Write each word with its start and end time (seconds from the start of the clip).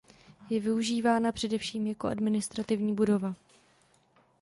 Je 0.49 0.59
využívána 0.59 1.31
především 1.31 1.87
jako 1.87 2.07
administrativní 2.07 2.95
budova. 2.95 3.35